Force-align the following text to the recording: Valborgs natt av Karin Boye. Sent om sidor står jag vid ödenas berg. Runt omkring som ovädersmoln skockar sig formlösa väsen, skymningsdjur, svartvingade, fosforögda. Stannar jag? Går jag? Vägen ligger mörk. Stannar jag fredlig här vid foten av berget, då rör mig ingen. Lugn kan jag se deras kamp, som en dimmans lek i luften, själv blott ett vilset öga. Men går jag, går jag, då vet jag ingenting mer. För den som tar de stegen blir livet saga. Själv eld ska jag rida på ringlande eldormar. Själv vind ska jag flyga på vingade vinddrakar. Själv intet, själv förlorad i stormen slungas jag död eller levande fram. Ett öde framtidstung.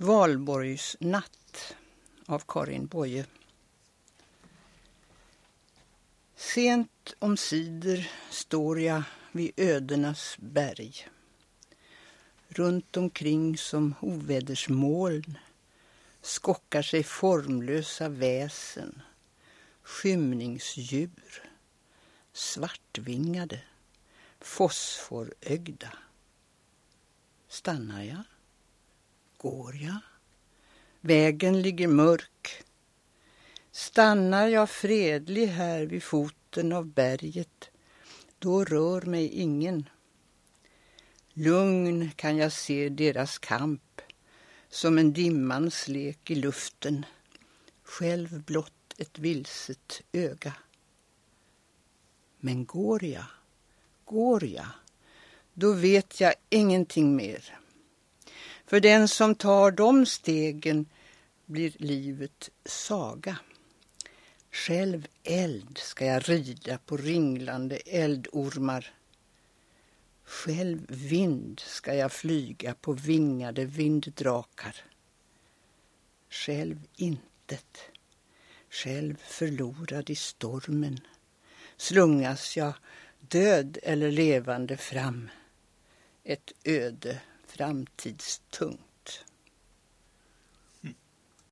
Valborgs 0.00 0.96
natt 1.00 1.74
av 2.26 2.42
Karin 2.46 2.86
Boye. 2.86 3.24
Sent 6.36 7.14
om 7.18 7.36
sidor 7.36 8.08
står 8.30 8.80
jag 8.80 9.02
vid 9.32 9.52
ödenas 9.56 10.36
berg. 10.38 11.08
Runt 12.48 12.96
omkring 12.96 13.58
som 13.58 13.94
ovädersmoln 14.00 15.38
skockar 16.20 16.82
sig 16.82 17.02
formlösa 17.02 18.08
väsen, 18.08 19.02
skymningsdjur, 19.82 21.42
svartvingade, 22.32 23.60
fosforögda. 24.40 25.92
Stannar 27.48 28.02
jag? 28.02 28.22
Går 29.40 29.76
jag? 29.76 29.98
Vägen 31.00 31.62
ligger 31.62 31.88
mörk. 31.88 32.64
Stannar 33.70 34.48
jag 34.48 34.70
fredlig 34.70 35.46
här 35.46 35.86
vid 35.86 36.02
foten 36.02 36.72
av 36.72 36.86
berget, 36.86 37.70
då 38.38 38.64
rör 38.64 39.02
mig 39.02 39.28
ingen. 39.28 39.88
Lugn 41.32 42.10
kan 42.16 42.36
jag 42.36 42.52
se 42.52 42.88
deras 42.88 43.38
kamp, 43.38 44.00
som 44.68 44.98
en 44.98 45.12
dimmans 45.12 45.88
lek 45.88 46.30
i 46.30 46.34
luften, 46.34 47.06
själv 47.82 48.42
blott 48.42 48.94
ett 48.96 49.18
vilset 49.18 50.02
öga. 50.12 50.52
Men 52.40 52.64
går 52.64 53.04
jag, 53.04 53.26
går 54.04 54.44
jag, 54.44 54.70
då 55.54 55.72
vet 55.72 56.20
jag 56.20 56.34
ingenting 56.50 57.16
mer. 57.16 57.58
För 58.68 58.80
den 58.80 59.08
som 59.08 59.34
tar 59.34 59.70
de 59.70 60.06
stegen 60.06 60.86
blir 61.46 61.72
livet 61.76 62.50
saga. 62.64 63.38
Själv 64.50 65.06
eld 65.24 65.78
ska 65.78 66.04
jag 66.04 66.28
rida 66.28 66.78
på 66.78 66.96
ringlande 66.96 67.76
eldormar. 67.76 68.94
Själv 70.24 70.86
vind 70.88 71.60
ska 71.60 71.94
jag 71.94 72.12
flyga 72.12 72.74
på 72.74 72.92
vingade 72.92 73.64
vinddrakar. 73.64 74.76
Själv 76.30 76.82
intet, 76.96 77.78
själv 78.70 79.16
förlorad 79.16 80.10
i 80.10 80.14
stormen 80.14 81.00
slungas 81.76 82.56
jag 82.56 82.72
död 83.20 83.78
eller 83.82 84.10
levande 84.10 84.76
fram. 84.76 85.30
Ett 86.24 86.52
öde 86.64 87.20
framtidstung. 87.48 88.78